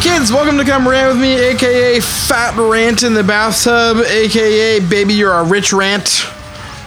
[0.00, 5.14] kids, welcome to Come Rant with me, aka Fat Rant in the Bathtub, aka Baby
[5.14, 6.37] You're a Rich Rant.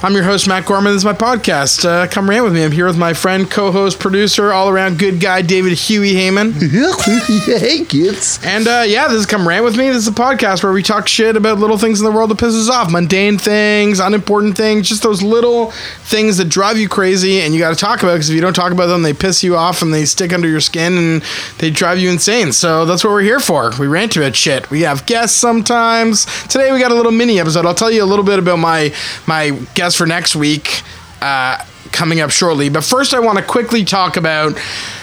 [0.00, 0.92] I'm your host, Matt Gorman.
[0.92, 1.84] This is my podcast.
[1.84, 2.62] Uh, come rant with me.
[2.62, 6.52] I'm here with my friend, co host, producer, all around good guy, David Huey Heyman.
[7.58, 8.38] hey, kids.
[8.44, 9.88] And uh, yeah, this is Come Rant With Me.
[9.88, 12.38] This is a podcast where we talk shit about little things in the world that
[12.38, 12.92] pisses off.
[12.92, 15.72] Mundane things, unimportant things, just those little
[16.02, 18.54] things that drive you crazy and you got to talk about because if you don't
[18.54, 21.24] talk about them, they piss you off and they stick under your skin and
[21.58, 22.52] they drive you insane.
[22.52, 23.72] So that's what we're here for.
[23.80, 24.70] We rant about shit.
[24.70, 26.24] We have guests sometimes.
[26.44, 27.66] Today we got a little mini episode.
[27.66, 28.94] I'll tell you a little bit about my
[29.26, 30.82] my guest for next week
[31.20, 32.68] uh, coming up shortly.
[32.68, 34.58] But first, I want to quickly talk about.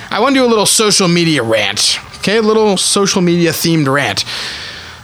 [0.09, 1.99] I want to do a little social media rant.
[2.17, 4.25] Okay, a little social media themed rant.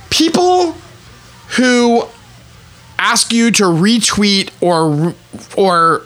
[0.10, 0.74] People
[1.58, 2.04] who
[2.98, 5.14] ask you to retweet or
[5.58, 6.06] or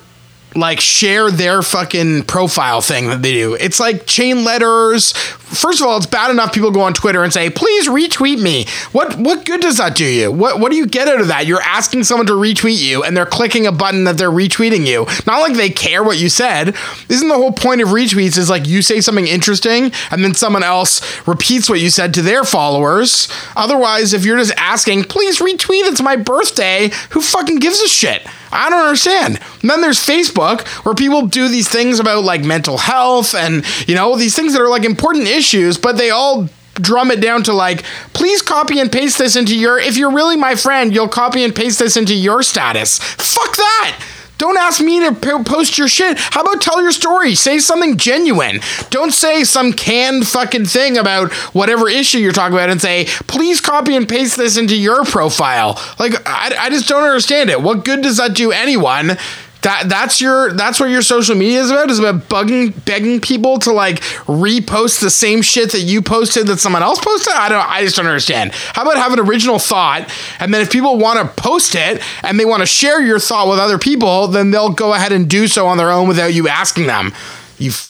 [0.55, 3.55] like share their fucking profile thing that they do.
[3.55, 5.11] It's like chain letters.
[5.11, 8.65] First of all, it's bad enough people go on Twitter and say, "Please retweet me."
[8.91, 10.31] What what good does that do you?
[10.31, 11.45] What what do you get out of that?
[11.45, 15.05] You're asking someone to retweet you and they're clicking a button that they're retweeting you.
[15.27, 16.75] Not like they care what you said.
[17.09, 20.63] Isn't the whole point of retweets is like you say something interesting and then someone
[20.63, 23.27] else repeats what you said to their followers.
[23.55, 28.25] Otherwise, if you're just asking, "Please retweet, it's my birthday." Who fucking gives a shit?
[28.51, 29.39] I don't understand.
[29.61, 33.95] And then there's Facebook where people do these things about like mental health and, you
[33.95, 37.53] know, these things that are like important issues, but they all drum it down to
[37.53, 41.43] like, please copy and paste this into your, if you're really my friend, you'll copy
[41.43, 42.99] and paste this into your status.
[42.99, 43.99] Fuck that.
[44.37, 46.17] Don't ask me to post your shit.
[46.17, 47.35] How about tell your story?
[47.35, 48.59] Say something genuine.
[48.89, 53.61] Don't say some canned fucking thing about whatever issue you're talking about and say, please
[53.61, 55.79] copy and paste this into your profile.
[55.99, 57.61] Like, I, I just don't understand it.
[57.61, 59.17] What good does that do anyone?
[59.65, 63.57] That, that's your that's what your social media is about is about bugging begging people
[63.59, 67.33] to like repost the same shit that you posted that someone else posted?
[67.33, 68.51] I don't i just don't understand.
[68.53, 70.07] How about have an original thought
[70.39, 73.49] and then if people want to post it and they want to share your thought
[73.49, 76.47] with other people then they'll go ahead and do so on their own without you
[76.47, 77.11] asking them.
[77.57, 77.89] You f-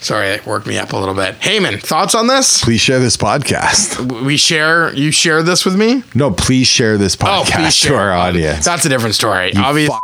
[0.00, 3.16] sorry that worked me up a little bit heyman thoughts on this Please share this
[3.16, 4.24] podcast.
[4.24, 7.96] we share you share this with me No, please share this oh podcast to share
[8.00, 8.64] our uh, audience.
[8.64, 9.96] that's a different story You obviously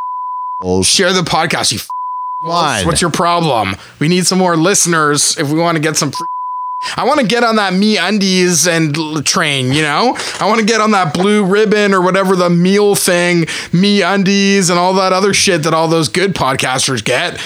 [0.63, 1.89] f- share the podcast you f-
[2.43, 2.85] Come on.
[2.85, 3.75] What's your problem?
[4.01, 6.27] We need some more listeners if we want to get some free.
[6.95, 10.15] I want to get on that MeUndies and train, you know?
[10.41, 14.79] I want to get on that blue ribbon or whatever the meal thing, MeUndies and
[14.79, 17.39] all that other shit that all those good podcasters get.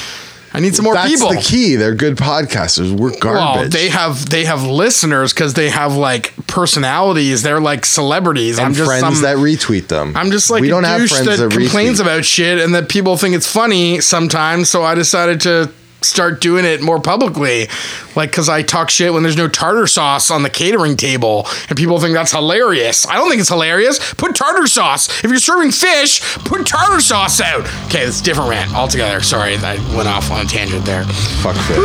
[0.52, 1.30] I need some more That's people.
[1.30, 1.76] That's the key.
[1.76, 2.90] They're good podcasters.
[2.98, 3.60] We're garbage.
[3.60, 7.42] Well, they have they have listeners because they have like personalities.
[7.42, 8.58] They're like celebrities.
[8.58, 10.16] and I'm friends some, that retweet them.
[10.16, 12.02] I'm just like we don't have friends that, that, complains retweet.
[12.02, 14.70] about shit and that people think it's funny sometimes.
[14.70, 15.70] So I decided to
[16.00, 17.68] start doing it more publicly,
[18.14, 21.76] like because I talk shit when there's no tartar sauce on the catering table, and
[21.76, 23.06] people think that's hilarious.
[23.06, 24.14] I don't think it's hilarious.
[24.14, 25.08] Put tartar sauce.
[25.24, 27.62] If you're serving fish, put tartar sauce out.
[27.86, 29.20] Okay, that's a different rant altogether.
[29.22, 31.04] Sorry, I went off on a tangent there.
[31.42, 31.76] Fuck fish.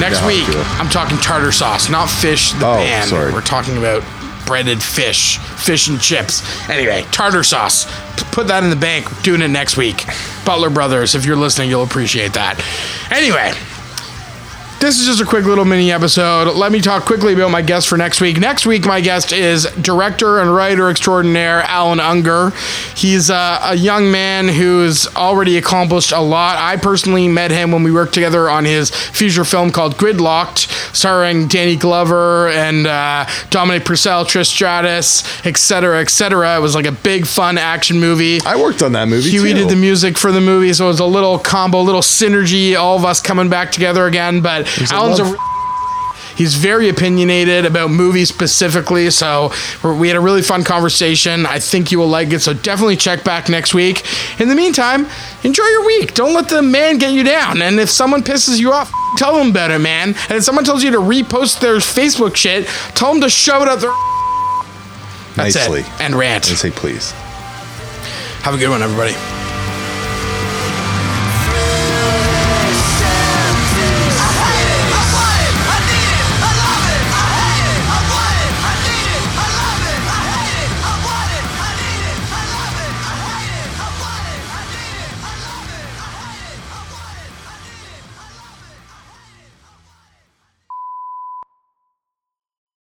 [0.00, 0.80] Next Yeah, week, I'll do it.
[0.80, 2.52] I'm talking tartar sauce, not fish.
[2.52, 3.10] The Oh, band.
[3.10, 3.32] sorry.
[3.32, 4.02] We're talking about
[4.48, 6.42] breaded fish, fish and chips.
[6.70, 7.84] Anyway, tartar sauce.
[8.16, 9.06] P- put that in the bank.
[9.22, 10.06] Doing it next week.
[10.44, 12.58] Butler Brothers, if you're listening, you'll appreciate that.
[13.12, 13.52] Anyway.
[14.80, 16.54] This is just a quick little mini episode.
[16.54, 18.38] Let me talk quickly about my guest for next week.
[18.38, 22.54] Next week, my guest is director and writer extraordinaire Allan Ungar.
[22.96, 26.58] He's uh, a young man who's already accomplished a lot.
[26.58, 31.46] I personally met him when we worked together on his feature film called Gridlocked, starring
[31.48, 36.56] Danny Glover and uh, Dominic Purcell, Trish Stratus, etc., etc.
[36.56, 38.38] It was like a big, fun action movie.
[38.44, 39.58] I worked on that movie Huey too.
[39.60, 42.96] did the music for the movie, so it was a little combo, little synergy, all
[42.96, 44.40] of us coming back together again.
[44.40, 45.36] But Allan's a love-
[46.38, 51.44] He's very opinionated about movies specifically, so we're- had a really fun conversation.
[51.46, 54.04] I think you will like it, so definitely check back next week.
[54.40, 55.06] In the meantime,
[55.42, 56.14] enjoy your week.
[56.14, 57.60] Don't let the man get you down.
[57.60, 60.14] And if someone pisses you off, tell them about it, man.
[60.28, 63.68] And if someone tells you to repost their Facebook shit, tell them to shove it
[63.68, 63.90] up their.
[65.34, 65.80] That's Nicely.
[65.80, 66.00] it.
[66.00, 66.48] And rant.
[66.48, 67.10] And say please.
[68.42, 69.14] Have a good one, everybody.